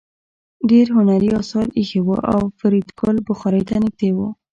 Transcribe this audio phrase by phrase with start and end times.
[0.69, 4.17] ډېر هنري اثار ایښي وو او فریدګل بخارۍ ته نږدې و